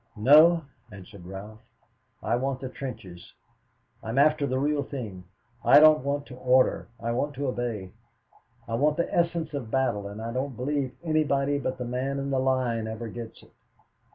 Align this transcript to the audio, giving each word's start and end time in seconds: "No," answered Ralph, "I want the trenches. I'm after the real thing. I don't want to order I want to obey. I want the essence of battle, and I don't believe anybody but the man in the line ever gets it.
"No," 0.17 0.63
answered 0.91 1.27
Ralph, 1.27 1.59
"I 2.23 2.35
want 2.35 2.59
the 2.59 2.69
trenches. 2.69 3.33
I'm 4.01 4.17
after 4.17 4.47
the 4.47 4.57
real 4.57 4.81
thing. 4.81 5.25
I 5.63 5.79
don't 5.79 6.03
want 6.03 6.25
to 6.25 6.35
order 6.37 6.87
I 6.99 7.11
want 7.11 7.35
to 7.35 7.45
obey. 7.45 7.91
I 8.67 8.73
want 8.73 8.97
the 8.97 9.13
essence 9.15 9.53
of 9.53 9.69
battle, 9.69 10.07
and 10.07 10.19
I 10.19 10.33
don't 10.33 10.55
believe 10.57 10.95
anybody 11.03 11.59
but 11.59 11.77
the 11.77 11.85
man 11.85 12.17
in 12.17 12.31
the 12.31 12.39
line 12.39 12.87
ever 12.87 13.09
gets 13.09 13.43
it. 13.43 13.51